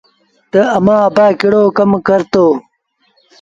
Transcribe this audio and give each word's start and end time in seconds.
تا 0.51 0.61
امآݩ 0.77 1.05
ابآ 1.07 1.25
ڪهڙو 1.39 1.63
ڪم 1.77 1.91
ڪرتو 2.07 2.45